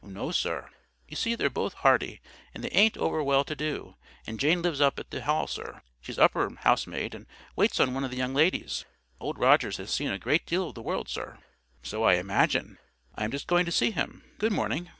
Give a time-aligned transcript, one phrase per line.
[0.03, 0.67] "No, sir.
[1.07, 2.21] You see they're both hearty,
[2.55, 5.83] and they ain't over well to do, and Jane lives up at the Hall, sir.
[6.01, 10.17] She's upper housemaid, and waits on one of the young ladies.—Old Rogers has seen a
[10.17, 11.37] great deal of the world, sir."
[11.83, 12.79] "So I imagine.
[13.13, 14.23] I am just going to see him.
[14.39, 14.89] Good morning."